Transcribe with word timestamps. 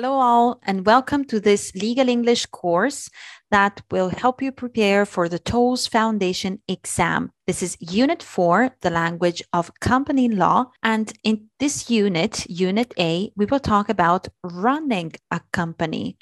Hello, 0.00 0.14
all, 0.14 0.60
and 0.62 0.86
welcome 0.86 1.26
to 1.26 1.38
this 1.38 1.74
legal 1.74 2.08
English 2.08 2.46
course 2.46 3.10
that 3.50 3.82
will 3.90 4.08
help 4.08 4.40
you 4.40 4.50
prepare 4.50 5.04
for 5.04 5.28
the 5.28 5.38
TOLES 5.38 5.86
Foundation 5.88 6.62
exam. 6.66 7.32
This 7.46 7.62
is 7.62 7.76
Unit 7.80 8.22
4, 8.22 8.76
the 8.80 8.88
language 8.88 9.42
of 9.52 9.78
company 9.80 10.30
law. 10.30 10.70
And 10.82 11.12
in 11.22 11.50
this 11.58 11.90
unit, 11.90 12.48
Unit 12.48 12.94
A, 12.98 13.30
we 13.36 13.44
will 13.44 13.60
talk 13.60 13.90
about 13.90 14.26
running 14.42 15.12
a 15.30 15.42
company. 15.52 16.16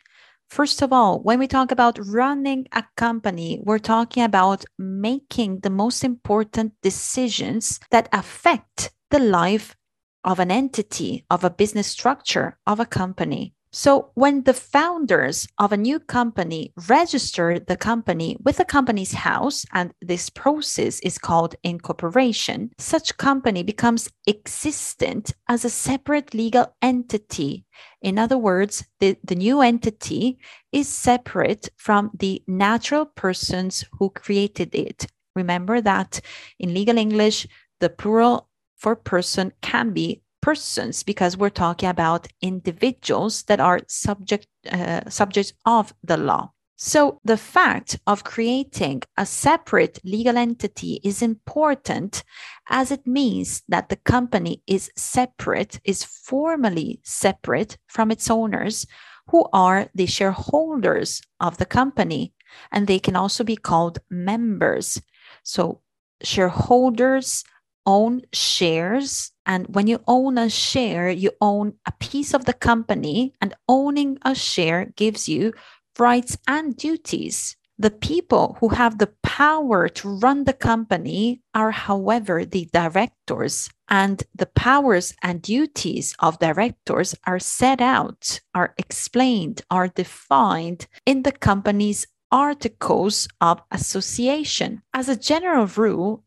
First 0.50 0.82
of 0.82 0.93
all, 0.93 1.21
when 1.21 1.39
we 1.39 1.46
talk 1.46 1.71
about 1.71 2.04
running 2.04 2.67
a 2.72 2.82
company, 2.96 3.61
we're 3.63 3.79
talking 3.79 4.25
about 4.25 4.64
making 4.76 5.61
the 5.61 5.71
most 5.71 6.03
important 6.03 6.72
decisions 6.82 7.79
that 7.93 8.08
affect 8.13 8.90
the 9.11 9.21
life 9.21 9.76
of 10.25 10.40
an 10.40 10.50
entity, 10.50 11.25
of 11.31 11.45
a 11.45 11.50
business 11.50 11.86
structure, 11.86 12.58
of 12.67 12.81
a 12.81 12.85
company. 12.85 13.54
So, 13.71 14.11
when 14.14 14.45
the 14.45 14.54
founders 14.54 15.46
of 15.58 15.72
a 15.72 15.77
new 15.77 16.00
company 16.00 16.72
register 16.89 17.58
the 17.58 17.77
company 17.77 18.36
with 18.43 18.57
the 18.57 18.64
Companies 18.64 19.13
House, 19.13 19.67
and 19.72 19.93
this 20.00 20.31
process 20.31 21.00
is 21.00 21.18
called 21.18 21.54
incorporation, 21.63 22.71
such 22.79 23.18
company 23.18 23.63
becomes 23.63 24.08
existent 24.27 25.35
as 25.49 25.64
a 25.64 25.71
separate 25.71 26.32
legal 26.32 26.75
entity. 26.81 27.67
In 28.00 28.18
other 28.18 28.39
words, 28.39 28.86
the, 29.00 29.18
the 29.22 29.35
new 29.35 29.61
entity 29.61 30.39
is 30.72 30.89
separate 30.89 31.69
from 31.77 32.11
the 32.19 32.42
natural 32.47 33.05
persons 33.05 33.84
who 33.98 34.08
created 34.08 34.75
it. 34.75 35.06
Remember 35.36 35.83
that 35.83 36.20
in 36.58 36.72
legal 36.72 36.97
English, 36.97 37.47
the 37.80 37.91
plural 37.91 38.48
for 38.77 38.96
person 38.96 39.52
can 39.61 39.92
be 39.92 40.22
persons 40.48 41.02
because 41.02 41.36
we're 41.36 41.62
talking 41.64 41.91
about 41.91 42.27
individuals 42.41 43.42
that 43.48 43.60
are 43.60 43.80
subject 43.86 44.46
uh, 44.72 45.02
subjects 45.10 45.52
of 45.66 45.92
the 46.02 46.16
law. 46.16 46.50
So 46.77 47.20
the 47.22 47.36
fact 47.36 47.98
of 48.06 48.24
creating 48.24 49.02
a 49.18 49.27
separate 49.27 49.98
legal 50.05 50.38
entity 50.38 51.00
is 51.05 51.22
important 51.22 52.24
as 52.70 52.90
it 52.90 53.06
means 53.06 53.62
that 53.68 53.88
the 53.90 54.00
company 54.14 54.62
is 54.66 54.90
separate, 54.96 55.80
is 55.84 56.05
formally 56.05 57.00
separate 57.05 57.77
from 57.86 58.10
its 58.10 58.30
owners, 58.30 58.86
who 59.30 59.44
are 59.52 59.90
the 59.94 60.06
shareholders 60.06 61.20
of 61.40 61.58
the 61.58 61.66
company, 61.66 62.33
and 62.72 62.86
they 62.86 62.98
can 62.98 63.16
also 63.16 63.44
be 63.44 63.56
called 63.56 63.98
members. 64.08 65.02
So 65.42 65.83
shareholders 66.22 67.44
own 67.88 68.20
shares. 68.34 69.33
And 69.48 69.66
when 69.74 69.86
you 69.86 69.98
own 70.06 70.38
a 70.38 70.50
share, 70.50 71.08
you 71.08 71.32
own 71.41 71.72
a 71.86 71.92
piece 71.98 72.34
of 72.34 72.44
the 72.44 72.52
company, 72.52 73.32
and 73.41 73.56
owning 73.66 74.18
a 74.22 74.34
share 74.34 74.92
gives 74.94 75.28
you 75.28 75.55
rights 75.98 76.36
and 76.46 76.77
duties. 76.77 77.56
The 77.80 77.90
people 77.90 78.56
who 78.60 78.68
have 78.70 78.98
the 78.98 79.12
power 79.22 79.88
to 79.88 80.18
run 80.18 80.44
the 80.44 80.52
company 80.52 81.40
are, 81.55 81.70
however, 81.70 82.44
the 82.44 82.68
directors, 82.72 83.70
and 83.88 84.22
the 84.34 84.46
powers 84.46 85.14
and 85.22 85.40
duties 85.40 86.14
of 86.18 86.40
directors 86.40 87.14
are 87.24 87.38
set 87.38 87.80
out, 87.80 88.40
are 88.55 88.74
explained, 88.77 89.62
are 89.70 89.88
defined 89.88 90.88
in 91.06 91.22
the 91.22 91.33
company's 91.33 92.06
articles 92.30 93.28
of 93.40 93.62
association. 93.70 94.83
As 94.92 95.08
a 95.08 95.16
general 95.16 95.66
rule, 95.66 96.24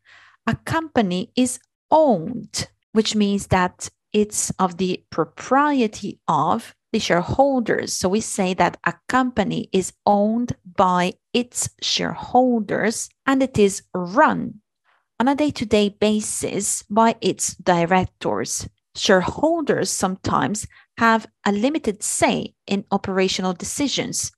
a 0.48 0.56
company 0.56 1.32
is 1.36 1.60
owned, 1.92 2.68
which 2.94 3.16
means 3.16 3.48
that 3.48 3.90
it's 4.14 4.52
of 4.60 4.78
the 4.78 5.04
propriety 5.10 6.20
of 6.28 6.76
the 6.92 7.00
shareholders. 7.00 7.94
So 7.94 8.10
we 8.10 8.22
say 8.22 8.54
that 8.56 8.78
a 8.86 8.94
company 9.08 9.70
is 9.72 9.94
owned 10.06 10.56
by 10.76 11.14
its 11.34 11.70
shareholders 11.82 13.10
and 13.26 13.42
it 13.42 13.58
is 13.58 13.84
run 13.94 14.56
on 15.20 15.28
a 15.28 15.36
day 15.36 15.52
to 15.52 15.66
day 15.66 15.90
basis 15.90 16.84
by 16.90 17.16
its 17.22 17.56
directors. 17.56 18.68
Shareholders 18.96 19.90
sometimes 19.90 20.68
have 20.98 21.28
a 21.46 21.52
limited 21.52 22.04
say 22.04 22.56
in 22.68 22.86
operational 22.92 23.54
decisions 23.54 24.32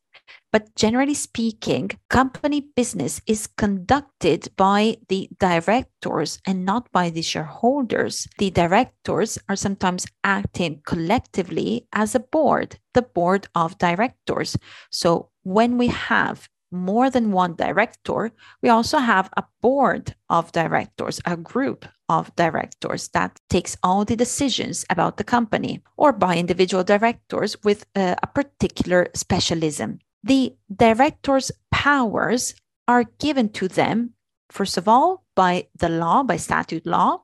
but 0.53 0.75
generally 0.75 1.15
speaking, 1.15 1.89
company 2.11 2.61
business 2.75 3.19
is 3.25 3.47
conducted 3.47 4.49
by 4.55 4.97
the 5.09 5.27
directors 5.39 6.39
and 6.45 6.63
not 6.63 6.91
by 6.91 7.09
the 7.09 7.23
shareholders. 7.23 8.27
The 8.37 8.51
directors 8.51 9.39
are 9.49 9.55
sometimes 9.55 10.05
acting 10.23 10.81
collectively 10.85 11.87
as 11.91 12.13
a 12.13 12.19
board, 12.19 12.77
the 12.93 13.01
board 13.01 13.47
of 13.55 13.79
directors. 13.79 14.55
So 14.91 15.31
when 15.41 15.79
we 15.79 15.87
have 15.87 16.47
more 16.71 17.09
than 17.09 17.31
one 17.31 17.55
director, 17.55 18.31
we 18.61 18.69
also 18.69 18.99
have 18.99 19.31
a 19.35 19.43
board 19.59 20.15
of 20.29 20.51
directors, 20.51 21.19
a 21.25 21.35
group 21.35 21.85
of 22.09 22.35
directors 22.35 23.07
that 23.09 23.39
takes 23.49 23.75
all 23.81 24.05
the 24.05 24.15
decisions 24.15 24.85
about 24.91 25.17
the 25.17 25.23
company, 25.23 25.81
or 25.97 26.13
by 26.13 26.37
individual 26.37 26.83
directors 26.83 27.55
with 27.63 27.85
a, 27.95 28.15
a 28.21 28.27
particular 28.27 29.07
specialism 29.15 29.97
the 30.23 30.55
director's 30.73 31.51
powers 31.71 32.55
are 32.87 33.05
given 33.19 33.49
to 33.49 33.67
them, 33.67 34.11
first 34.49 34.77
of 34.77 34.87
all, 34.87 35.23
by 35.35 35.67
the 35.77 35.89
law, 35.89 36.23
by 36.23 36.37
statute 36.37 36.85
law, 36.85 37.23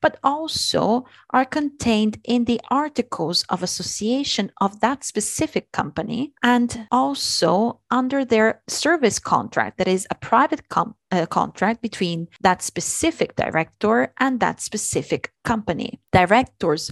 but 0.00 0.18
also 0.22 1.04
are 1.30 1.44
contained 1.44 2.18
in 2.24 2.44
the 2.44 2.60
articles 2.70 3.44
of 3.48 3.62
association 3.62 4.50
of 4.60 4.80
that 4.80 5.04
specific 5.04 5.70
company 5.72 6.32
and 6.42 6.86
also 6.90 7.80
under 7.90 8.24
their 8.24 8.62
service 8.68 9.18
contract, 9.18 9.78
that 9.78 9.88
is 9.88 10.06
a 10.10 10.14
private 10.16 10.68
com- 10.68 10.94
uh, 11.12 11.26
contract 11.26 11.82
between 11.82 12.28
that 12.40 12.62
specific 12.62 13.36
director 13.36 14.12
and 14.18 14.40
that 14.40 14.60
specific 14.60 15.32
company. 15.44 16.00
Directors 16.12 16.90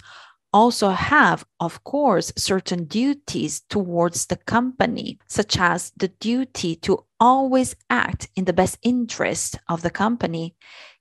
also 0.53 0.91
have, 0.91 1.45
of 1.61 1.85
course, 1.85 2.33
certain 2.37 2.85
duties 2.85 3.63
towards 3.69 4.27
the 4.27 4.37
company, 4.37 5.19
such 5.29 5.59
as 5.59 5.93
the 5.97 6.09
duty 6.09 6.77
to 6.77 7.05
always 7.21 7.77
act 7.91 8.29
in 8.37 8.45
the 8.45 8.53
best 8.53 8.79
interest 8.83 9.59
of 9.69 9.83
the 9.83 9.91
company, 9.91 10.55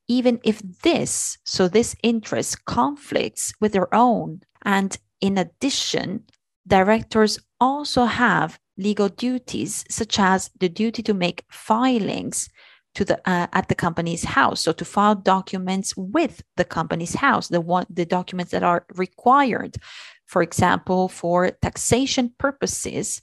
even 0.08 0.40
if 0.44 0.62
this, 0.84 1.38
so 1.46 1.68
this 1.68 1.96
interest 2.04 2.66
conflicts 2.66 3.54
with 3.60 3.74
their 3.74 3.94
own. 3.94 4.42
And 4.64 4.98
in 5.22 5.38
addition, 5.38 6.24
directors 6.68 7.40
also 7.60 8.06
have 8.06 8.60
legal 8.78 9.10
duties, 9.10 9.86
such 9.90 10.20
as 10.20 10.52
the 10.60 10.70
duty 10.70 11.02
to 11.04 11.14
make 11.14 11.46
filings 11.50 12.50
to 12.98 13.06
the 13.06 13.18
uh, 13.30 13.46
at 13.54 13.68
the 13.70 13.76
Companies 13.76 14.24
House. 14.24 14.60
So 14.62 14.72
to 14.74 14.84
file 14.84 15.16
documents 15.16 15.96
with 15.96 16.44
the 16.58 16.66
Companies 16.66 17.14
House 17.14 17.48
the 17.48 17.62
one 17.62 17.86
the 17.90 18.06
documents 18.06 18.52
that 18.52 18.64
are 18.64 18.86
required 18.96 19.78
for 20.26 20.42
example 20.42 21.08
for 21.08 21.52
taxation 21.52 22.34
purposes. 22.38 23.22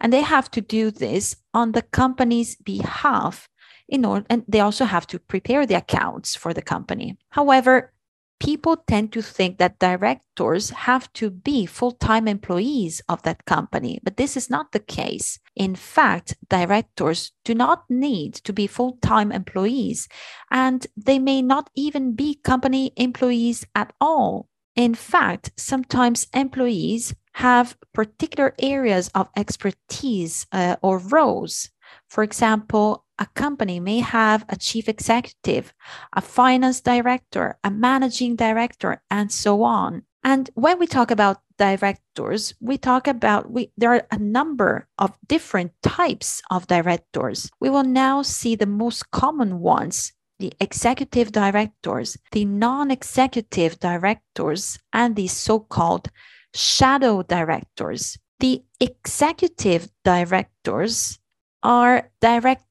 And 0.00 0.12
they 0.12 0.22
have 0.22 0.50
to 0.52 0.60
do 0.60 0.90
this 0.90 1.36
on 1.54 1.72
the 1.72 1.82
company's 1.82 2.56
behalf 2.56 3.48
in 3.88 4.04
order 4.04 4.26
and 4.30 4.44
they 4.46 4.60
also 4.60 4.84
have 4.84 5.06
to 5.08 5.18
prepare 5.18 5.66
the 5.66 5.76
accounts 5.76 6.36
for 6.36 6.54
the 6.54 6.62
company. 6.62 7.18
However 7.30 7.92
people 8.40 8.76
tend 8.88 9.12
to 9.12 9.22
think 9.22 9.58
that 9.58 9.78
directors 9.78 10.70
have 10.70 11.12
to 11.12 11.30
be 11.30 11.66
full 11.66 11.92
time 11.92 12.26
employees 12.26 13.00
of 13.08 13.22
that 13.22 13.44
company, 13.44 14.00
but 14.02 14.16
this 14.16 14.36
is 14.36 14.50
not 14.50 14.72
the 14.72 14.80
case. 14.80 15.38
In 15.54 15.76
fact, 15.76 16.34
directors 16.48 17.32
do 17.44 17.54
not 17.54 17.84
need 17.88 18.34
to 18.34 18.52
be 18.52 18.66
full 18.66 18.98
time 19.02 19.30
employees, 19.30 20.08
and 20.50 20.86
they 20.96 21.18
may 21.18 21.42
not 21.42 21.70
even 21.76 22.14
be 22.14 22.40
company 22.42 22.92
employees 22.96 23.66
at 23.74 23.92
all. 24.00 24.48
In 24.74 24.94
fact, 24.94 25.52
sometimes 25.56 26.26
employees 26.34 27.14
have 27.34 27.76
particular 27.92 28.54
areas 28.58 29.10
of 29.14 29.28
expertise 29.36 30.46
uh, 30.52 30.76
or 30.82 30.98
roles. 30.98 31.70
For 32.08 32.24
example, 32.24 33.04
a 33.20 33.26
company 33.34 33.78
may 33.78 34.00
have 34.00 34.44
a 34.48 34.56
chief 34.56 34.88
executive, 34.88 35.74
a 36.14 36.22
finance 36.22 36.80
director, 36.80 37.58
a 37.62 37.70
managing 37.70 38.34
director, 38.34 39.02
and 39.10 39.30
so 39.30 39.62
on. 39.62 40.02
And 40.24 40.50
when 40.54 40.78
we 40.78 40.86
talk 40.86 41.10
about 41.10 41.42
directors, 41.58 42.54
we 42.60 42.78
talk 42.78 43.06
about 43.06 43.50
we 43.50 43.70
there 43.76 43.94
are 43.94 44.06
a 44.10 44.18
number 44.18 44.88
of 44.98 45.12
different 45.28 45.72
types 45.82 46.42
of 46.50 46.66
directors. 46.66 47.50
We 47.60 47.70
will 47.70 47.84
now 47.84 48.22
see 48.22 48.56
the 48.56 48.66
most 48.66 49.10
common 49.10 49.60
ones 49.60 50.12
the 50.38 50.52
executive 50.58 51.32
directors, 51.32 52.16
the 52.32 52.46
non 52.46 52.90
executive 52.90 53.78
directors, 53.78 54.78
and 54.92 55.14
the 55.14 55.26
so 55.26 55.60
called 55.60 56.08
shadow 56.54 57.22
directors. 57.22 58.18
The 58.40 58.62
executive 58.80 59.90
directors 60.02 61.18
are 61.62 62.10
directors 62.22 62.69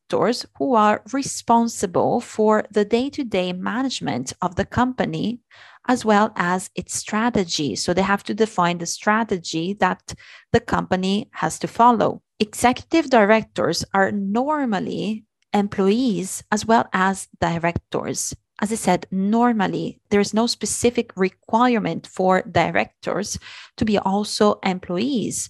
who 0.58 0.76
are 0.76 1.04
responsible 1.14 2.22
for 2.22 2.66
the 2.72 2.86
day 2.86 3.10
to 3.10 3.24
day 3.24 3.54
management 3.54 4.34
of 4.42 4.56
the 4.56 4.66
company 4.66 5.40
as 5.88 6.06
well 6.06 6.32
as 6.36 6.70
its 6.76 6.96
strategy. 6.96 7.76
So 7.76 7.94
they 7.94 8.02
have 8.02 8.24
to 8.24 8.34
define 8.34 8.78
the 8.78 8.86
strategy 8.86 9.74
that 9.80 10.14
the 10.52 10.60
company 10.60 11.30
has 11.34 11.58
to 11.60 11.68
follow. 11.68 12.22
Executive 12.40 13.10
directors 13.10 13.84
are 13.94 14.12
normally 14.12 15.26
employees 15.54 16.44
as 16.52 16.66
well 16.66 16.88
as 16.94 17.28
directors. 17.42 18.36
As 18.62 18.72
I 18.72 18.76
said, 18.76 19.08
normally 19.10 20.02
there 20.10 20.20
is 20.20 20.34
no 20.34 20.48
specific 20.48 21.12
requirement 21.16 22.06
for 22.06 22.44
directors 22.44 23.40
to 23.78 23.86
be 23.86 23.98
also 23.98 24.60
employees 24.64 25.50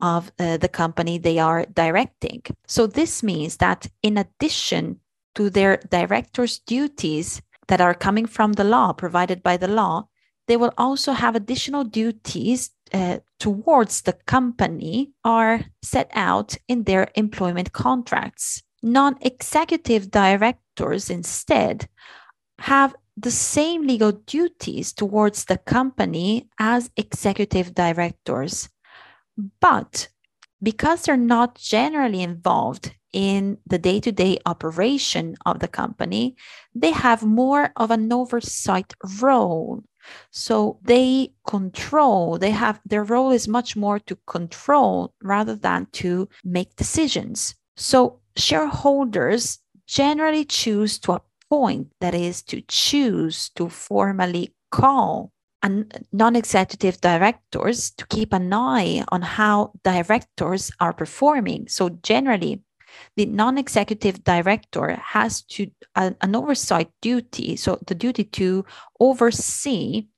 of 0.00 0.32
uh, 0.38 0.56
the 0.56 0.68
company 0.68 1.18
they 1.18 1.38
are 1.38 1.66
directing. 1.72 2.42
So 2.66 2.86
this 2.86 3.22
means 3.22 3.56
that 3.58 3.86
in 4.02 4.18
addition 4.18 5.00
to 5.34 5.50
their 5.50 5.78
director's 5.88 6.58
duties 6.60 7.42
that 7.68 7.80
are 7.80 7.94
coming 7.94 8.26
from 8.26 8.52
the 8.52 8.64
law, 8.64 8.92
provided 8.92 9.42
by 9.42 9.56
the 9.56 9.68
law, 9.68 10.08
they 10.46 10.56
will 10.56 10.72
also 10.76 11.12
have 11.12 11.34
additional 11.34 11.84
duties 11.84 12.70
uh, 12.92 13.18
towards 13.40 14.02
the 14.02 14.12
company 14.12 15.12
are 15.24 15.60
set 15.82 16.10
out 16.14 16.56
in 16.68 16.84
their 16.84 17.08
employment 17.14 17.72
contracts. 17.72 18.62
Non 18.82 19.16
executive 19.22 20.10
directors 20.10 21.08
instead 21.08 21.88
have 22.58 22.94
the 23.16 23.30
same 23.30 23.86
legal 23.86 24.12
duties 24.12 24.92
towards 24.92 25.46
the 25.46 25.58
company 25.58 26.48
as 26.58 26.90
executive 26.96 27.74
directors. 27.74 28.68
But 29.60 30.08
because 30.62 31.02
they're 31.02 31.16
not 31.16 31.56
generally 31.56 32.22
involved 32.22 32.94
in 33.12 33.58
the 33.66 33.78
day 33.78 34.00
to 34.00 34.10
day 34.10 34.38
operation 34.44 35.36
of 35.46 35.60
the 35.60 35.68
company, 35.68 36.36
they 36.74 36.90
have 36.90 37.22
more 37.22 37.72
of 37.76 37.90
an 37.90 38.12
oversight 38.12 38.92
role. 39.20 39.84
So 40.30 40.78
they 40.82 41.32
control, 41.46 42.38
they 42.38 42.50
have 42.50 42.80
their 42.84 43.04
role 43.04 43.30
is 43.30 43.48
much 43.48 43.76
more 43.76 43.98
to 44.00 44.18
control 44.26 45.14
rather 45.22 45.54
than 45.54 45.86
to 45.92 46.28
make 46.44 46.76
decisions. 46.76 47.54
So 47.76 48.20
shareholders 48.36 49.60
generally 49.86 50.44
choose 50.44 50.98
to 51.00 51.20
appoint, 51.20 51.88
that 52.00 52.14
is, 52.14 52.42
to 52.42 52.62
choose 52.68 53.50
to 53.50 53.68
formally 53.68 54.54
call 54.70 55.32
non 56.12 56.36
executive 56.36 57.00
directors 57.00 57.90
to 57.92 58.06
keep 58.06 58.32
an 58.32 58.52
eye 58.52 59.04
on 59.08 59.22
how 59.22 59.72
directors 59.82 60.70
are 60.80 60.92
performing. 60.92 61.68
So, 61.68 61.88
generally, 62.02 62.62
the 63.16 63.26
non 63.26 63.58
executive 63.58 64.24
director 64.24 64.96
has 65.02 65.42
to 65.42 65.70
an 65.96 66.34
oversight 66.34 66.90
duty, 67.00 67.56
so 67.56 67.78
the 67.86 67.94
duty 67.94 68.24
to 68.24 68.64
oversee, 69.00 70.08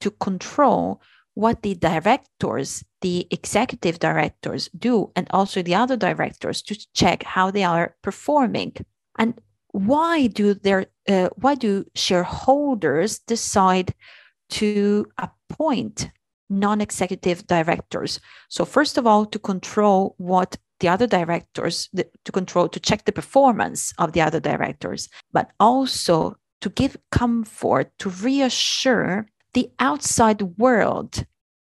to 0.00 0.10
control 0.10 1.00
what 1.34 1.62
the 1.62 1.74
directors, 1.74 2.84
the 3.00 3.26
executive 3.30 3.98
directors 3.98 4.68
do, 4.78 5.10
and 5.16 5.26
also 5.30 5.62
the 5.62 5.74
other 5.74 5.96
directors 5.96 6.62
to 6.62 6.76
check 6.94 7.24
how 7.24 7.50
they 7.50 7.64
are 7.64 7.96
performing. 8.02 8.72
And 9.18 9.40
why 9.72 10.28
do 10.28 10.54
their 10.54 10.86
uh, 11.08 11.28
why 11.36 11.56
do 11.56 11.84
shareholders 11.94 13.18
decide 13.18 13.92
to 14.50 15.06
appoint 15.18 16.10
non-executive 16.50 17.46
directors. 17.46 18.20
So 18.48 18.64
first 18.64 18.98
of 18.98 19.06
all, 19.06 19.26
to 19.26 19.38
control 19.38 20.14
what 20.18 20.56
the 20.80 20.88
other 20.88 21.06
directors, 21.06 21.88
to 21.94 22.32
control, 22.32 22.68
to 22.68 22.80
check 22.80 23.04
the 23.04 23.12
performance 23.12 23.92
of 23.98 24.12
the 24.12 24.20
other 24.20 24.40
directors, 24.40 25.08
but 25.32 25.50
also 25.58 26.36
to 26.60 26.68
give 26.70 26.96
comfort, 27.10 27.92
to 27.98 28.10
reassure 28.10 29.26
the 29.54 29.70
outside 29.78 30.42
world 30.58 31.24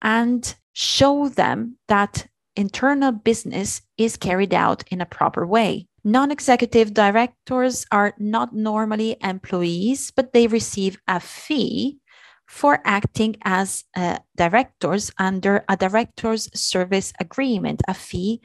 and 0.03 0.57
show 0.73 1.29
them 1.29 1.77
that 1.89 2.27
internal 2.57 3.12
business 3.12 3.83
is 3.99 4.17
carried 4.17 4.55
out 4.55 4.83
in 4.91 5.01
a 5.01 5.07
proper 5.07 5.47
way. 5.47 5.87
Non 6.05 6.31
executive 6.31 6.95
directors 6.95 7.85
are 7.91 8.15
not 8.19 8.55
normally 8.55 9.17
employees, 9.23 10.11
but 10.11 10.33
they 10.33 10.47
receive 10.47 10.99
a 11.09 11.21
fee 11.21 11.99
for 12.47 12.81
acting 12.85 13.37
as 13.43 13.85
uh, 13.97 14.19
directors 14.37 15.11
under 15.19 15.65
a 15.69 15.77
director's 15.77 16.49
service 16.59 17.13
agreement. 17.21 17.83
A 17.89 17.95
fee 17.95 18.41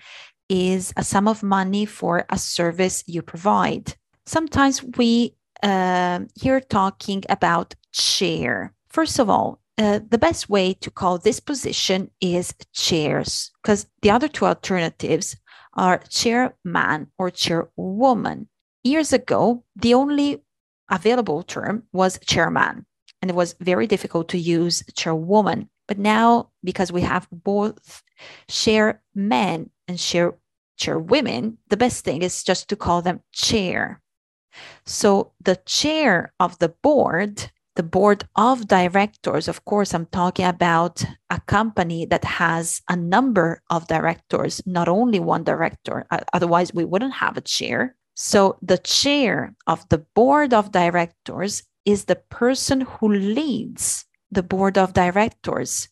is 0.50 0.94
a 0.98 1.04
sum 1.04 1.28
of 1.28 1.44
money 1.44 1.86
for 1.86 2.26
a 2.30 2.38
service 2.38 3.04
you 3.08 3.22
provide. 3.22 3.96
Sometimes 4.26 4.84
we 4.98 5.36
uh, 5.64 6.22
hear 6.36 6.60
talking 6.60 7.24
about 7.30 7.76
chair. 7.94 8.74
First 8.90 9.20
of 9.20 9.30
all, 9.30 9.62
uh, 9.78 10.00
the 10.10 10.18
best 10.18 10.50
way 10.50 10.74
to 10.74 10.92
call 10.92 11.18
this 11.18 11.40
position 11.40 12.12
is 12.20 12.54
chairs, 12.74 13.52
because 13.62 13.88
the 14.02 14.12
other 14.12 14.28
two 14.28 14.46
alternatives 14.46 15.38
are 15.74 16.04
chairman 16.10 17.08
or 17.18 17.30
chairwoman. 17.30 18.50
Years 18.84 19.14
ago, 19.14 19.64
the 19.76 19.94
only 19.94 20.44
available 20.90 21.44
term 21.44 21.84
was 21.94 22.20
chairman 22.26 22.86
and 23.22 23.30
it 23.30 23.36
was 23.36 23.56
very 23.60 23.88
difficult 23.88 24.30
to 24.30 24.38
use 24.38 24.84
chairwoman. 24.96 25.70
But 25.88 25.98
now, 25.98 26.50
because 26.64 26.92
we 26.92 27.02
have 27.02 27.28
both 27.32 28.04
chairmen 28.48 29.70
and 29.88 29.98
chair 29.98 30.34
chairwomen, 30.78 31.58
the 31.68 31.78
best 31.78 32.04
thing 32.04 32.24
is 32.24 32.44
just 32.44 32.68
to 32.70 32.76
call 32.76 33.02
them 33.02 33.22
chair. 33.32 34.02
So 34.86 35.34
the 35.40 35.58
chair 35.66 36.34
of 36.40 36.58
the 36.60 36.70
board, 36.70 37.52
the 37.76 37.84
board 37.84 38.28
of 38.36 38.68
directors, 38.68 39.48
of 39.48 39.64
course, 39.64 39.94
I'm 39.94 40.08
talking 40.08 40.46
about 40.46 41.04
a 41.30 41.40
company 41.42 42.06
that 42.08 42.26
has 42.26 42.82
a 42.90 42.96
number 42.96 43.62
of 43.70 43.88
directors, 43.88 44.62
not 44.66 44.88
only 44.88 45.20
one 45.20 45.44
director. 45.44 46.06
Otherwise, 46.34 46.74
we 46.74 46.86
wouldn't 46.86 47.14
have 47.14 47.38
a 47.38 47.42
chair. 47.42 47.96
So 48.16 48.58
the 48.62 48.78
chair 48.78 49.56
of 49.68 49.88
the 49.90 50.00
board 50.16 50.54
of 50.54 50.72
directors 50.72 51.64
is 51.86 52.06
the 52.06 52.16
person 52.16 52.82
who 52.82 53.12
leads 53.12 54.06
the 54.32 54.44
board 54.44 54.78
of 54.78 54.94
directors. 54.94 55.90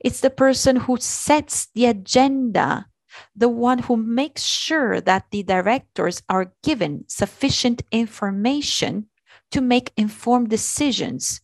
It's 0.00 0.20
the 0.20 0.30
person 0.30 0.76
who 0.76 0.96
sets 0.98 1.68
the 1.74 1.86
agenda, 1.86 2.86
the 3.34 3.48
one 3.48 3.80
who 3.80 3.96
makes 3.96 4.42
sure 4.42 5.00
that 5.00 5.26
the 5.30 5.42
directors 5.42 6.22
are 6.28 6.52
given 6.62 7.04
sufficient 7.08 7.82
information 7.90 9.06
to 9.50 9.60
make 9.60 9.92
informed 9.96 10.50
decisions. 10.50 11.40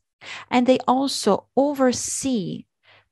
And 0.50 0.66
they 0.66 0.78
also 0.86 1.46
oversee 1.56 2.64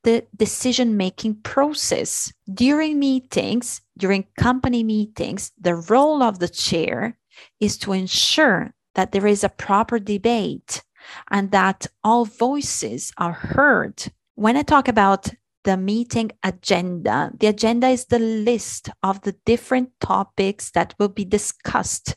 the 0.05 0.27
decision 0.35 0.97
making 0.97 1.37
process. 1.43 2.33
During 2.53 2.99
meetings, 2.99 3.83
during 3.97 4.27
company 4.39 4.83
meetings, 4.83 5.53
the 5.61 5.77
role 5.77 6.23
of 6.23 6.39
the 6.39 6.49
chair 6.49 7.19
is 7.61 7.79
to 7.79 7.93
ensure 7.93 8.75
that 8.95 9.13
there 9.13 9.27
is 9.27 9.45
a 9.45 9.49
proper 9.49 9.99
debate 9.99 10.83
and 11.31 11.51
that 11.51 11.87
all 12.05 12.25
voices 12.25 13.13
are 13.19 13.33
heard. 13.33 14.05
When 14.35 14.57
I 14.57 14.63
talk 14.63 14.89
about 14.89 15.31
the 15.65 15.77
meeting 15.77 16.33
agenda, 16.43 17.31
the 17.39 17.47
agenda 17.47 17.89
is 17.89 18.07
the 18.07 18.19
list 18.19 18.89
of 19.03 19.21
the 19.23 19.37
different 19.47 19.91
topics 20.01 20.71
that 20.73 20.95
will 20.99 21.09
be 21.09 21.25
discussed 21.25 22.17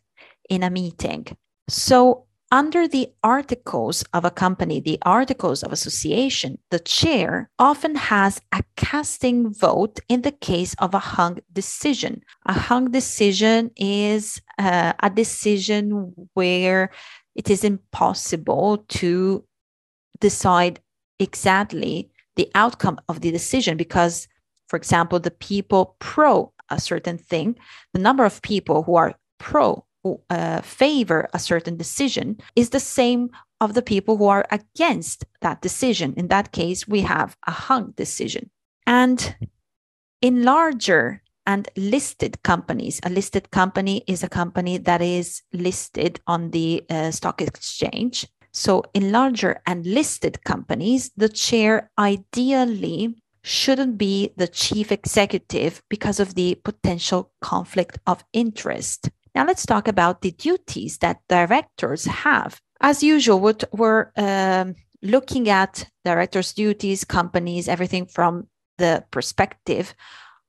in 0.50 0.64
a 0.64 0.70
meeting. 0.70 1.26
So 1.68 2.26
under 2.52 2.88
the 2.88 3.10
articles 3.24 4.04
of 4.14 4.24
a 4.24 4.32
company, 4.32 4.80
the 4.80 5.00
articles 5.02 5.64
of 5.64 5.74
association, 5.74 6.60
the 6.70 6.80
chair 6.80 7.50
often 7.58 7.96
has 7.96 8.40
a 8.52 8.64
casting 8.78 9.52
vote 9.52 10.00
in 10.08 10.22
the 10.22 10.32
case 10.32 10.76
of 10.80 10.94
a 10.94 11.00
hung 11.00 11.40
decision. 11.52 12.22
A 12.46 12.54
hung 12.54 12.92
decision 12.92 13.72
is 13.76 14.42
uh, 14.58 14.94
a 15.02 15.10
decision 15.10 16.14
where 16.34 16.92
it 17.36 17.50
is 17.50 17.64
impossible 17.64 18.86
to 18.88 19.44
decide 20.20 20.80
exactly 21.20 22.10
the 22.36 22.50
outcome 22.56 23.00
of 23.10 23.22
the 23.22 23.32
decision 23.32 23.78
because, 23.78 24.28
for 24.68 24.78
example, 24.78 25.20
the 25.20 25.32
people 25.32 25.96
pro 26.00 26.52
a 26.70 26.80
certain 26.80 27.18
thing, 27.18 27.56
the 27.94 28.00
number 28.00 28.26
of 28.26 28.42
people 28.42 28.84
who 28.84 28.96
are 28.96 29.14
pro 29.38 29.86
uh, 30.30 30.62
favor 30.62 31.28
a 31.34 31.40
certain 31.40 31.78
decision 31.78 32.38
is 32.56 32.70
the 32.70 32.80
same 32.80 33.30
of 33.62 33.74
the 33.74 33.82
people 33.82 34.18
who 34.18 34.26
are 34.26 34.46
against 34.52 35.26
that 35.42 35.62
decision. 35.62 36.14
In 36.18 36.28
that 36.28 36.52
case, 36.52 36.88
we 36.88 37.02
have 37.02 37.36
a 37.48 37.52
hung 37.52 37.92
decision. 37.92 38.50
And 38.86 39.36
in 40.22 40.44
larger 40.44 41.22
and 41.46 41.68
listed 41.76 42.42
companies, 42.44 43.00
a 43.04 43.10
listed 43.10 43.52
company 43.52 44.04
is 44.08 44.24
a 44.24 44.30
company 44.30 44.78
that 44.80 45.02
is 45.02 45.42
listed 45.54 46.20
on 46.28 46.52
the 46.52 46.84
uh, 46.90 47.12
stock 47.12 47.42
exchange. 47.42 48.28
So, 48.52 48.84
in 48.94 49.12
larger 49.12 49.62
and 49.68 49.86
listed 49.86 50.44
companies, 50.44 51.12
the 51.18 51.30
chair 51.30 51.92
ideally 52.00 53.16
shouldn't 53.44 53.98
be 53.98 54.32
the 54.38 54.48
chief 54.48 54.92
executive 54.92 55.84
because 55.90 56.20
of 56.20 56.36
the 56.36 56.56
potential 56.64 57.32
conflict 57.42 58.00
of 58.08 58.24
interest. 58.34 59.10
Now 59.36 59.46
let's 59.46 59.66
talk 59.66 59.88
about 59.88 60.22
the 60.22 60.32
duties 60.32 60.98
that 61.00 61.20
directors 61.28 62.06
have. 62.06 62.60
As 62.82 63.04
usual, 63.04 63.40
what 63.40 63.64
we're, 63.72 64.12
um, 64.18 64.76
looking 65.02 65.50
at 65.50 65.88
directors' 66.04 66.54
duties, 66.54 67.04
companies, 67.04 67.68
everything 67.68 68.06
from 68.06 68.48
the 68.78 69.04
perspective 69.12 69.94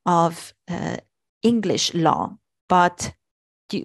of 0.07 0.53
uh, 0.67 0.97
English 1.43 1.93
law. 1.93 2.35
But 2.67 3.13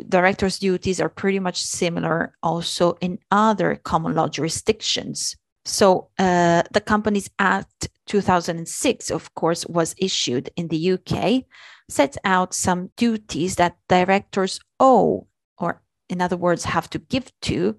directors' 0.08 0.58
duties 0.58 1.00
are 1.00 1.08
pretty 1.08 1.40
much 1.40 1.60
similar 1.60 2.34
also 2.42 2.92
in 3.00 3.18
other 3.30 3.76
common 3.76 4.14
law 4.14 4.28
jurisdictions. 4.28 5.36
So 5.64 6.08
uh, 6.18 6.62
the 6.72 6.80
Companies 6.80 7.28
Act 7.38 7.88
2006, 8.06 9.10
of 9.10 9.34
course, 9.34 9.66
was 9.66 9.94
issued 9.98 10.50
in 10.56 10.68
the 10.68 10.92
UK, 10.92 11.44
sets 11.88 12.18
out 12.24 12.54
some 12.54 12.90
duties 12.96 13.56
that 13.56 13.76
directors 13.88 14.60
owe, 14.80 15.26
or 15.58 15.82
in 16.08 16.20
other 16.20 16.36
words, 16.36 16.64
have 16.64 16.90
to 16.90 16.98
give 16.98 17.30
to 17.42 17.76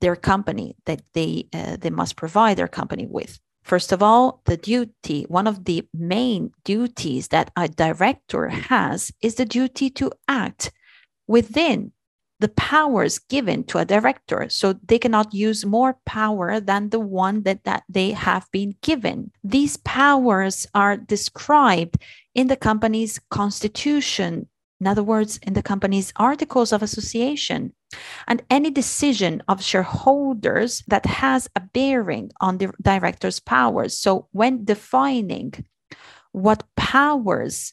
their 0.00 0.16
company 0.16 0.76
that 0.84 1.02
they 1.14 1.48
uh, 1.52 1.76
they 1.76 1.90
must 1.90 2.16
provide 2.16 2.56
their 2.56 2.68
company 2.68 3.06
with. 3.06 3.40
First 3.68 3.92
of 3.92 4.02
all, 4.02 4.40
the 4.46 4.56
duty, 4.56 5.26
one 5.28 5.46
of 5.46 5.66
the 5.66 5.86
main 5.92 6.52
duties 6.64 7.28
that 7.28 7.50
a 7.54 7.68
director 7.68 8.48
has 8.48 9.12
is 9.20 9.34
the 9.34 9.44
duty 9.44 9.90
to 9.90 10.10
act 10.26 10.72
within 11.26 11.92
the 12.40 12.48
powers 12.48 13.18
given 13.18 13.64
to 13.64 13.76
a 13.76 13.84
director. 13.84 14.48
So 14.48 14.72
they 14.72 14.98
cannot 14.98 15.34
use 15.34 15.66
more 15.66 15.98
power 16.06 16.60
than 16.60 16.88
the 16.88 16.98
one 16.98 17.42
that, 17.42 17.64
that 17.64 17.82
they 17.90 18.12
have 18.12 18.50
been 18.52 18.74
given. 18.80 19.32
These 19.44 19.76
powers 19.76 20.66
are 20.74 20.96
described 20.96 21.98
in 22.34 22.46
the 22.46 22.56
company's 22.56 23.20
constitution. 23.30 24.48
In 24.80 24.86
other 24.86 25.02
words, 25.02 25.38
in 25.42 25.52
the 25.52 25.62
company's 25.62 26.10
articles 26.16 26.72
of 26.72 26.82
association. 26.82 27.74
And 28.26 28.42
any 28.50 28.70
decision 28.70 29.42
of 29.48 29.62
shareholders 29.62 30.82
that 30.88 31.06
has 31.06 31.48
a 31.56 31.60
bearing 31.60 32.30
on 32.40 32.58
the 32.58 32.72
director's 32.82 33.40
powers. 33.40 33.98
So 33.98 34.28
when 34.32 34.64
defining 34.64 35.64
what 36.32 36.64
powers 36.76 37.72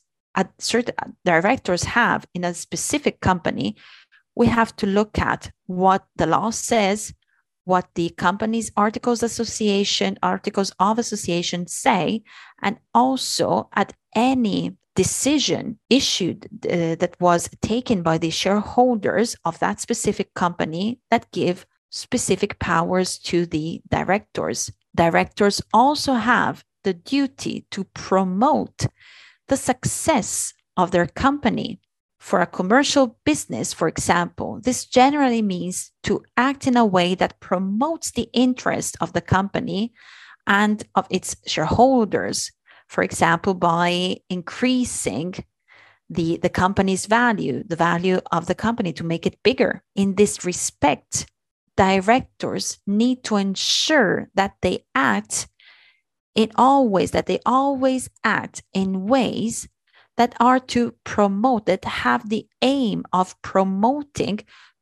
certain 0.60 0.96
directors 1.24 1.84
have 1.84 2.26
in 2.34 2.44
a 2.44 2.54
specific 2.54 3.20
company, 3.22 3.76
we 4.36 4.48
have 4.48 4.76
to 4.78 4.86
look 4.86 5.18
at 5.18 5.52
what 5.66 6.06
the 6.16 6.26
law 6.26 6.50
says, 6.50 7.14
what 7.64 7.88
the 7.96 8.10
company's 8.12 8.72
articles 8.78 9.24
association, 9.24 10.18
articles 10.22 10.72
of 10.80 11.00
association 11.00 11.68
say, 11.68 12.24
and 12.62 12.78
also 12.94 13.70
at 13.74 13.94
any 14.14 14.78
decision 14.96 15.78
issued 15.90 16.48
uh, 16.66 16.96
that 16.96 17.16
was 17.20 17.50
taken 17.62 18.02
by 18.02 18.18
the 18.18 18.30
shareholders 18.30 19.36
of 19.46 19.60
that 19.60 19.80
specific 19.80 20.34
company 20.34 21.00
that 21.12 21.32
give 21.32 21.66
specific 21.90 22.60
powers 22.60 23.18
to 23.18 23.46
the 23.46 23.82
directors. 23.90 24.72
Directors 24.96 25.62
also 25.74 26.14
have 26.14 26.64
the 26.84 26.94
duty 26.94 27.66
to 27.72 27.84
promote 27.84 28.88
the 29.48 29.58
success 29.58 30.54
of 30.78 30.92
their 30.92 31.08
company. 31.08 31.80
For 32.20 32.42
a 32.42 32.48
commercial 32.48 33.18
business, 33.24 33.72
for 33.72 33.88
example, 33.88 34.60
this 34.64 34.86
generally 34.86 35.44
means 35.44 35.92
to 36.04 36.24
act 36.38 36.66
in 36.66 36.76
a 36.76 36.86
way 36.86 37.14
that 37.16 37.40
promotes 37.40 38.12
the 38.12 38.30
interest 38.34 38.98
of 39.00 39.14
the 39.14 39.22
company 39.22 39.94
and 40.48 40.84
of 40.96 41.06
its 41.10 41.36
shareholders, 41.46 42.52
for 42.88 43.04
example, 43.04 43.54
by 43.54 44.18
increasing 44.30 45.34
the, 46.10 46.38
the 46.38 46.50
company's 46.50 47.06
value, 47.08 47.64
the 47.66 47.76
value 47.76 48.20
of 48.32 48.46
the 48.46 48.56
company 48.56 48.94
to 48.94 49.04
make 49.04 49.26
it 49.26 49.42
bigger. 49.44 49.84
In 49.96 50.16
this 50.16 50.46
respect, 50.46 51.26
directors 51.76 52.80
need 52.86 53.24
to 53.26 53.36
ensure 53.38 54.30
that 54.36 54.56
they 54.62 54.86
act 54.94 55.48
in 56.36 56.52
always 56.56 57.12
that 57.12 57.26
they 57.26 57.40
always 57.46 58.10
act 58.24 58.62
in 58.74 59.08
ways 59.08 59.68
that 60.18 60.36
are 60.40 60.60
to 60.60 60.94
promote 61.04 61.66
that 61.66 61.86
have 61.86 62.30
the 62.30 62.48
aim 62.62 63.04
of 63.12 63.42
promoting 63.42 64.40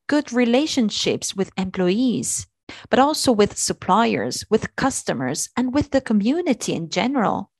good 0.08 0.34
relationships 0.34 1.36
with 1.36 1.52
employees 1.58 2.48
but 2.90 3.00
also 3.00 3.32
with 3.32 3.58
suppliers 3.58 4.44
with 4.50 4.76
customers 4.76 5.50
and 5.56 5.74
with 5.74 5.92
the 5.92 6.02
community 6.02 6.74
in 6.74 6.90
general 6.90 7.52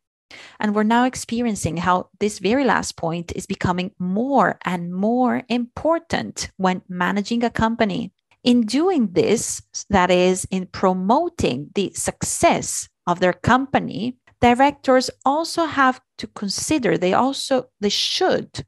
and 0.60 0.76
we're 0.76 0.84
now 0.84 1.06
experiencing 1.06 1.78
how 1.78 2.10
this 2.20 2.40
very 2.40 2.64
last 2.64 2.98
point 2.98 3.32
is 3.36 3.46
becoming 3.46 3.92
more 4.00 4.58
and 4.66 4.94
more 4.94 5.44
important 5.50 6.52
when 6.58 6.82
managing 6.88 7.44
a 7.44 7.50
company 7.50 8.12
in 8.44 8.62
doing 8.66 9.12
this 9.14 9.62
that 9.90 10.12
is 10.12 10.46
in 10.52 10.68
promoting 10.68 11.70
the 11.76 11.92
success 11.94 12.90
of 13.08 13.20
their 13.20 13.34
company, 13.34 14.18
directors 14.42 15.10
also 15.26 15.66
have 15.66 16.02
to 16.18 16.28
consider, 16.28 16.98
they 16.98 17.14
also, 17.14 17.70
they 17.80 17.90
should 17.90 18.66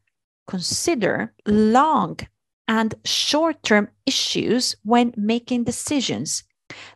consider 0.47 1.33
long 1.45 2.17
and 2.67 2.95
short 3.03 3.61
term 3.63 3.89
issues 4.05 4.75
when 4.83 5.13
making 5.17 5.63
decisions. 5.65 6.43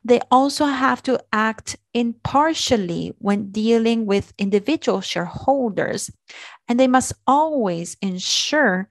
They 0.03 0.19
also 0.31 0.65
have 0.65 1.03
to 1.03 1.19
act 1.31 1.77
impartially 1.93 3.13
when 3.19 3.51
dealing 3.51 4.05
with 4.05 4.33
individual 4.37 5.01
shareholders, 5.01 6.11
and 6.67 6.79
they 6.79 6.87
must 6.87 7.13
always 7.25 7.97
ensure 8.01 8.89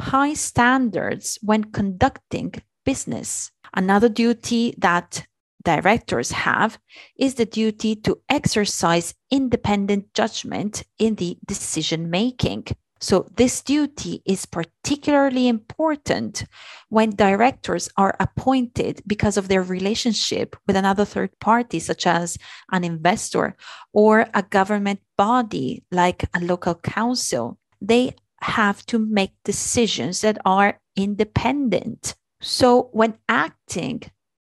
high 0.00 0.34
standards 0.34 1.38
when 1.42 1.64
conducting 1.64 2.54
business. 2.84 3.50
Another 3.74 4.08
duty 4.08 4.74
that 4.78 5.26
directors 5.64 6.32
have 6.32 6.78
is 7.16 7.34
the 7.34 7.46
duty 7.46 7.94
to 7.94 8.20
exercise 8.28 9.14
independent 9.30 10.12
judgment 10.12 10.82
in 10.98 11.14
the 11.14 11.38
decision 11.46 12.10
making. 12.10 12.66
So, 13.02 13.26
this 13.36 13.62
duty 13.62 14.22
is 14.24 14.46
particularly 14.46 15.48
important 15.48 16.44
when 16.88 17.10
directors 17.10 17.90
are 17.96 18.14
appointed 18.20 19.02
because 19.08 19.36
of 19.36 19.48
their 19.48 19.64
relationship 19.64 20.54
with 20.68 20.76
another 20.76 21.04
third 21.04 21.36
party, 21.40 21.80
such 21.80 22.06
as 22.06 22.38
an 22.70 22.84
investor 22.84 23.56
or 23.92 24.26
a 24.34 24.44
government 24.44 25.00
body 25.18 25.82
like 25.90 26.30
a 26.32 26.38
local 26.38 26.76
council. 26.76 27.58
They 27.80 28.14
have 28.40 28.86
to 28.86 29.00
make 29.00 29.32
decisions 29.44 30.20
that 30.20 30.38
are 30.44 30.78
independent. 30.94 32.14
So, 32.40 32.88
when 32.92 33.18
acting 33.28 34.02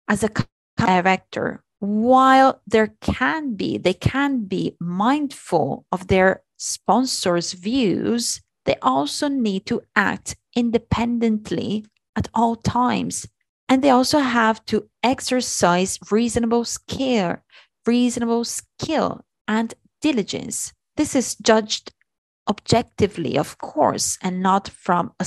as 0.10 0.25
a 0.25 0.29
director 0.75 1.63
while 1.79 2.62
there 2.67 2.93
can 3.01 3.55
be 3.55 3.75
they 3.77 3.93
can 3.93 4.46
be 4.46 4.75
mindful 4.79 5.84
of 5.91 6.08
their 6.08 6.43
sponsors 6.62 7.53
views 7.53 8.39
they 8.65 8.75
also 8.82 9.27
need 9.27 9.65
to 9.65 9.82
act 9.96 10.36
independently 10.56 11.86
at 12.15 12.30
all 12.34 12.56
times. 12.56 13.27
And 13.68 13.82
they 13.82 13.89
also 13.89 14.20
have 14.20 14.63
to 14.65 14.89
exercise 15.01 15.98
reasonable 16.12 16.65
skill 16.65 17.38
reasonable 17.88 18.44
skill 18.44 19.22
and 19.48 19.74
diligence. 20.01 20.72
This 20.98 21.15
is 21.15 21.36
judged 21.36 21.91
objectively 22.48 23.38
of 23.38 23.58
course 23.58 24.20
and 24.22 24.44
not 24.44 24.68
from 24.68 25.12
a 25.20 25.25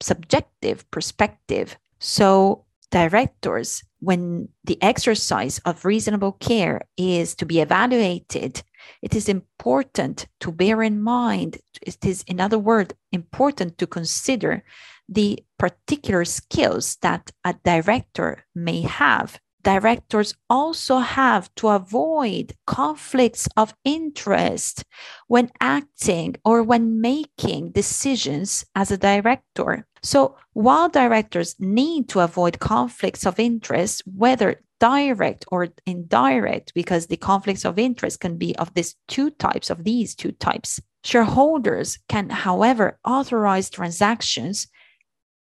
subjective 0.00 0.90
perspective. 0.90 1.76
So 1.98 2.64
directors 2.90 3.82
when 3.98 4.48
the 4.64 4.82
exercise 4.82 5.58
of 5.66 5.84
reasonable 5.84 6.32
care 6.32 6.82
is 6.96 7.34
to 7.34 7.44
be 7.44 7.60
evaluated, 7.60 8.62
it 9.02 9.14
is 9.14 9.28
important 9.28 10.26
to 10.40 10.52
bear 10.52 10.82
in 10.82 11.02
mind, 11.02 11.58
it 11.82 12.04
is, 12.04 12.22
in 12.26 12.40
other 12.40 12.58
words, 12.58 12.94
important 13.12 13.78
to 13.78 13.86
consider 13.86 14.62
the 15.08 15.44
particular 15.58 16.24
skills 16.24 16.96
that 17.02 17.30
a 17.44 17.54
director 17.64 18.44
may 18.54 18.82
have. 18.82 19.40
Directors 19.62 20.34
also 20.48 20.98
have 20.98 21.54
to 21.56 21.68
avoid 21.68 22.54
conflicts 22.66 23.46
of 23.56 23.74
interest 23.84 24.84
when 25.26 25.50
acting 25.60 26.36
or 26.44 26.62
when 26.62 27.00
making 27.00 27.72
decisions 27.72 28.64
as 28.74 28.90
a 28.90 28.96
director. 28.96 29.86
So, 30.02 30.36
while 30.54 30.88
directors 30.88 31.56
need 31.58 32.08
to 32.08 32.20
avoid 32.20 32.58
conflicts 32.58 33.26
of 33.26 33.38
interest, 33.38 34.02
whether 34.06 34.62
direct 34.80 35.44
or 35.52 35.68
indirect, 35.86 36.72
because 36.74 37.06
the 37.06 37.16
conflicts 37.16 37.64
of 37.64 37.78
interest 37.78 38.20
can 38.20 38.36
be 38.36 38.56
of 38.56 38.74
these 38.74 38.96
two 39.06 39.30
types, 39.30 39.70
of 39.70 39.84
these 39.84 40.14
two 40.14 40.32
types, 40.32 40.80
shareholders 41.04 41.98
can, 42.08 42.30
however, 42.30 42.98
authorize 43.04 43.70
transactions 43.70 44.66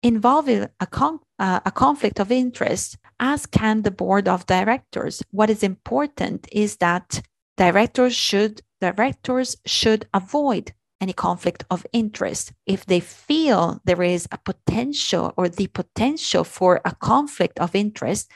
involving 0.03 0.69
a, 0.81 0.87
con- 0.87 1.21
uh, 1.39 1.61
a 1.65 1.71
conflict 1.71 2.21
of 2.21 2.31
interest, 2.31 2.99
as 3.21 3.47
can 3.47 3.83
the 3.83 3.91
board 3.91 4.29
of 4.29 4.47
directors. 4.47 5.23
What 5.31 5.51
is 5.51 5.63
important 5.63 6.49
is 6.53 6.77
that 6.77 7.23
directors 7.57 8.15
should 8.15 8.63
directors 8.81 9.57
should 9.65 10.07
avoid 10.13 10.73
any 11.01 11.13
conflict 11.13 11.65
of 11.71 11.87
interest. 11.93 12.53
If 12.67 12.87
they 12.87 13.01
feel 13.01 13.81
there 13.85 14.03
is 14.03 14.27
a 14.33 14.39
potential 14.39 15.33
or 15.37 15.49
the 15.49 15.69
potential 15.69 16.45
for 16.45 16.81
a 16.85 16.95
conflict 16.95 17.61
of 17.61 17.75
interest, 17.75 18.31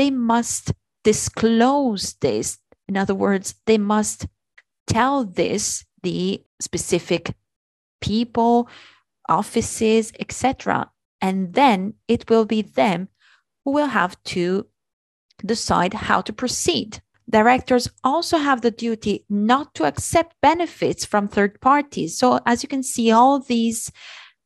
they 0.00 0.10
must 0.10 0.72
disclose 1.04 2.14
this. 2.22 2.56
In 2.88 2.96
other 2.96 3.14
words, 3.14 3.56
they 3.66 3.76
must 3.76 4.26
tell 4.86 5.26
this 5.26 5.84
the 6.02 6.42
specific 6.58 7.34
people, 8.00 8.66
offices, 9.28 10.10
etc. 10.18 10.90
And 11.20 11.52
then 11.52 11.94
it 12.08 12.30
will 12.30 12.46
be 12.46 12.62
them 12.62 13.08
who 13.62 13.72
will 13.72 13.88
have 13.88 14.16
to 14.32 14.66
decide 15.44 15.92
how 15.92 16.22
to 16.22 16.32
proceed. 16.32 17.02
Directors 17.28 17.90
also 18.02 18.38
have 18.38 18.62
the 18.62 18.70
duty 18.70 19.26
not 19.28 19.74
to 19.74 19.84
accept 19.84 20.34
benefits 20.40 21.04
from 21.04 21.28
third 21.28 21.60
parties. 21.60 22.16
So, 22.16 22.40
as 22.46 22.62
you 22.62 22.70
can 22.70 22.82
see, 22.82 23.12
all 23.12 23.38
these 23.38 23.92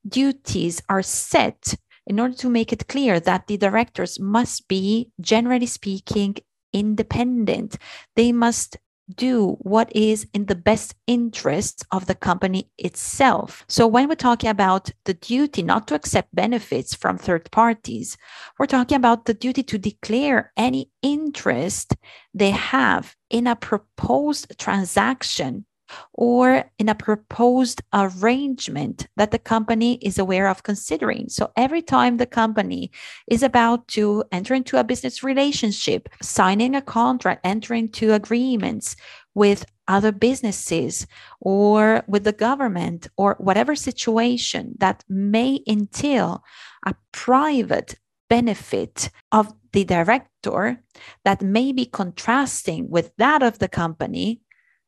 duties 0.06 0.82
are 0.88 1.02
set 1.02 1.76
in 2.06 2.20
order 2.20 2.34
to 2.34 2.50
make 2.50 2.72
it 2.72 2.88
clear 2.88 3.20
that 3.20 3.46
the 3.46 3.56
directors 3.56 4.20
must 4.20 4.68
be, 4.68 5.10
generally 5.20 5.66
speaking, 5.66 6.36
independent. 6.72 7.76
They 8.16 8.32
must 8.32 8.76
do 9.16 9.56
what 9.60 9.94
is 9.94 10.26
in 10.32 10.46
the 10.46 10.54
best 10.54 10.94
interest 11.06 11.84
of 11.90 12.06
the 12.06 12.14
company 12.14 12.70
itself. 12.78 13.64
So, 13.68 13.86
when 13.86 14.08
we're 14.08 14.14
talking 14.14 14.50
about 14.50 14.90
the 15.04 15.14
duty 15.14 15.62
not 15.62 15.86
to 15.88 15.94
accept 15.94 16.34
benefits 16.34 16.94
from 16.94 17.18
third 17.18 17.50
parties, 17.50 18.16
we're 18.58 18.66
talking 18.66 18.96
about 18.96 19.26
the 19.26 19.34
duty 19.34 19.62
to 19.64 19.78
declare 19.78 20.52
any 20.56 20.90
interest 21.02 21.94
they 22.32 22.50
have 22.50 23.14
in 23.30 23.46
a 23.46 23.56
proposed 23.56 24.58
transaction 24.58 25.66
or 26.12 26.64
in 26.78 26.88
a 26.88 26.94
proposed 26.94 27.82
arrangement 27.92 29.06
that 29.16 29.30
the 29.30 29.38
company 29.38 29.94
is 29.96 30.18
aware 30.18 30.48
of 30.48 30.62
considering. 30.62 31.28
So 31.28 31.50
every 31.56 31.82
time 31.82 32.16
the 32.16 32.26
company 32.26 32.90
is 33.26 33.42
about 33.42 33.88
to 33.88 34.24
enter 34.32 34.54
into 34.54 34.78
a 34.78 34.84
business 34.84 35.22
relationship, 35.22 36.08
signing 36.22 36.74
a 36.74 36.82
contract, 36.82 37.40
entering 37.44 37.84
into 37.84 38.12
agreements 38.12 38.96
with 39.34 39.66
other 39.88 40.12
businesses 40.12 41.06
or 41.40 42.02
with 42.06 42.24
the 42.24 42.32
government 42.32 43.08
or 43.16 43.36
whatever 43.38 43.74
situation 43.74 44.74
that 44.78 45.04
may 45.08 45.60
entail 45.68 46.42
a 46.86 46.94
private 47.12 47.96
benefit 48.28 49.10
of 49.32 49.52
the 49.72 49.84
director 49.84 50.82
that 51.24 51.42
may 51.42 51.72
be 51.72 51.84
contrasting 51.84 52.88
with 52.88 53.12
that 53.18 53.42
of 53.42 53.58
the 53.58 53.68
company 53.68 54.40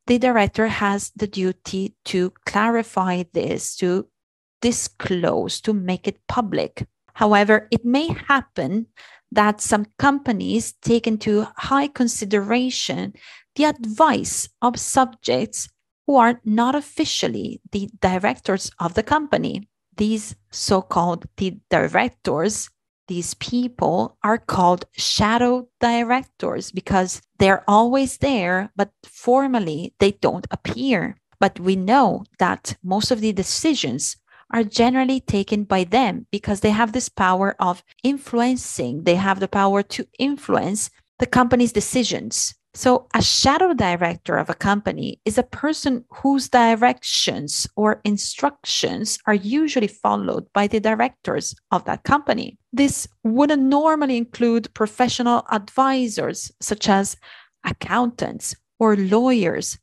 the 0.06 0.18
director 0.18 0.68
has 0.68 1.10
the 1.16 1.26
duty 1.26 1.94
to 2.06 2.32
clarify 2.44 3.24
this, 3.32 3.76
to 3.76 4.08
disclose, 4.62 5.60
to 5.60 5.72
make 5.72 6.06
it 6.06 6.20
public. 6.28 6.86
However, 7.14 7.68
it 7.70 7.84
may 7.84 8.08
happen 8.08 8.86
that 9.32 9.60
some 9.60 9.86
companies 9.98 10.74
take 10.82 11.06
into 11.06 11.46
high 11.56 11.88
consideration 11.88 13.14
the 13.56 13.64
advice 13.64 14.48
of 14.62 14.78
subjects 14.78 15.68
who 16.06 16.16
are 16.16 16.40
not 16.44 16.74
officially 16.74 17.60
the 17.72 17.90
directors 18.00 18.70
of 18.78 18.94
the 18.94 19.02
company. 19.02 19.68
These 19.96 20.36
so 20.52 20.82
called 20.82 21.26
the 21.36 21.58
directors 21.70 22.68
these 23.08 23.34
people 23.34 24.16
are 24.22 24.38
called 24.38 24.86
shadow 24.92 25.68
directors 25.80 26.72
because 26.72 27.22
they're 27.38 27.64
always 27.68 28.18
there, 28.18 28.70
but 28.76 28.90
formally 29.04 29.94
they 29.98 30.12
don't 30.12 30.46
appear. 30.50 31.16
But 31.38 31.60
we 31.60 31.76
know 31.76 32.24
that 32.38 32.76
most 32.82 33.10
of 33.10 33.20
the 33.20 33.32
decisions 33.32 34.16
are 34.52 34.64
generally 34.64 35.20
taken 35.20 35.64
by 35.64 35.84
them 35.84 36.26
because 36.30 36.60
they 36.60 36.70
have 36.70 36.92
this 36.92 37.08
power 37.08 37.56
of 37.58 37.82
influencing, 38.02 39.02
they 39.02 39.16
have 39.16 39.40
the 39.40 39.48
power 39.48 39.82
to 39.82 40.06
influence 40.18 40.90
the 41.18 41.26
company's 41.26 41.72
decisions. 41.72 42.54
So, 42.76 43.06
a 43.14 43.22
shadow 43.22 43.72
director 43.72 44.36
of 44.36 44.50
a 44.50 44.54
company 44.54 45.18
is 45.24 45.38
a 45.38 45.42
person 45.42 46.04
whose 46.10 46.50
directions 46.50 47.66
or 47.74 48.02
instructions 48.04 49.18
are 49.26 49.32
usually 49.32 49.86
followed 49.86 50.44
by 50.52 50.66
the 50.66 50.78
directors 50.78 51.54
of 51.70 51.86
that 51.86 52.02
company. 52.02 52.58
This 52.74 53.08
wouldn't 53.24 53.62
normally 53.62 54.18
include 54.18 54.74
professional 54.74 55.46
advisors, 55.50 56.52
such 56.60 56.86
as 56.86 57.16
accountants 57.64 58.54
or 58.78 58.94
lawyers, 58.94 59.78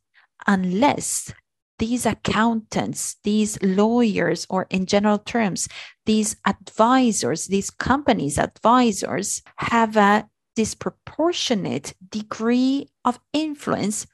unless 0.46 1.34
these 1.80 2.06
accountants, 2.06 3.16
these 3.24 3.60
lawyers, 3.60 4.46
or 4.48 4.68
in 4.70 4.86
general 4.86 5.18
terms, 5.18 5.66
these 6.06 6.36
advisors, 6.46 7.48
these 7.48 7.70
companies' 7.70 8.38
advisors 8.38 9.42
have 9.56 9.96
a 9.96 10.28
disproportionate 10.54 11.94
degree 12.08 12.88
of 13.04 13.20
influence 13.32 14.06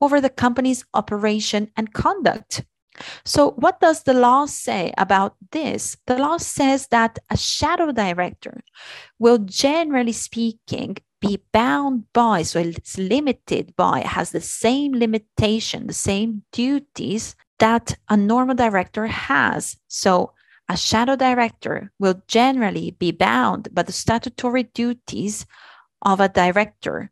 over 0.00 0.20
the 0.20 0.30
company's 0.30 0.84
operation 0.94 1.70
and 1.76 1.92
conduct. 1.92 2.64
So, 3.24 3.52
what 3.52 3.80
does 3.80 4.02
the 4.02 4.14
law 4.14 4.46
say 4.46 4.92
about 4.98 5.36
this? 5.52 5.96
The 6.06 6.16
law 6.16 6.38
says 6.38 6.88
that 6.88 7.18
a 7.30 7.36
shadow 7.36 7.92
director 7.92 8.60
will, 9.18 9.38
generally 9.38 10.12
speaking, 10.12 10.96
be 11.20 11.40
bound 11.52 12.04
by, 12.12 12.42
so 12.42 12.60
it's 12.60 12.98
limited 12.98 13.74
by, 13.76 14.00
has 14.00 14.30
the 14.30 14.40
same 14.40 14.92
limitation, 14.92 15.86
the 15.86 15.92
same 15.92 16.42
duties 16.52 17.34
that 17.58 17.96
a 18.08 18.16
normal 18.16 18.54
director 18.54 19.06
has. 19.06 19.76
So, 19.88 20.32
a 20.68 20.76
shadow 20.76 21.16
director 21.16 21.92
will 21.98 22.22
generally 22.28 22.90
be 22.98 23.10
bound 23.10 23.68
by 23.72 23.82
the 23.82 23.92
statutory 23.92 24.64
duties 24.64 25.46
of 26.02 26.20
a 26.20 26.28
director, 26.28 27.10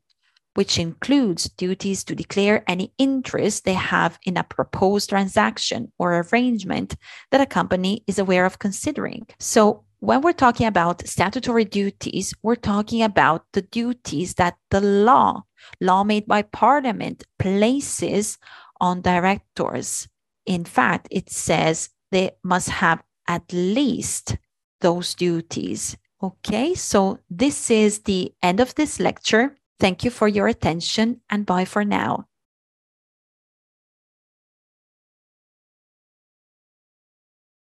which 0.55 0.79
includes 0.79 1.49
duties 1.51 2.05
to 2.05 2.15
declare 2.15 2.65
any 2.67 2.93
interest 2.99 3.65
they 3.65 3.75
have 3.75 4.19
in 4.25 4.37
a 4.37 4.45
proposed 4.45 5.11
transaction 5.11 5.93
or 5.99 6.21
arrangement 6.21 6.97
that 7.31 7.41
a 7.41 7.47
company 7.47 8.03
is 8.07 8.19
aware 8.19 8.47
of 8.47 8.59
considering. 8.59 9.27
So, 9.39 9.85
when 10.01 10.21
we're 10.21 10.33
talking 10.33 10.67
about 10.67 11.07
statutory 11.07 11.65
duties, 11.65 12.35
we're 12.43 12.55
talking 12.55 13.03
about 13.03 13.47
the 13.55 13.63
duties 13.63 14.35
that 14.35 14.57
the 14.71 14.81
law, 14.81 15.45
law 15.81 16.05
made 16.05 16.27
by 16.27 16.43
parliament, 16.43 17.25
places 17.39 18.39
on 18.81 19.01
directors. 19.01 20.07
In 20.45 20.65
fact, 20.65 21.09
it 21.11 21.31
says 21.31 21.89
they 22.13 22.33
must 22.45 22.69
have 22.69 23.03
at 23.27 23.53
least 23.53 24.37
those 24.81 25.15
duties 25.15 25.97
Okay, 26.23 26.75
so 26.75 27.19
this 27.29 27.71
is 27.71 28.01
the 28.01 28.33
end 28.43 28.61
of 28.61 28.75
this 28.75 28.99
lecture. 28.99 29.57
Thank 29.79 30.05
you 30.05 30.11
for 30.11 30.27
your 30.29 30.49
attention 30.49 31.21
and 31.29 31.45
bye 31.45 31.67
for 31.67 31.85
now. 31.85 32.27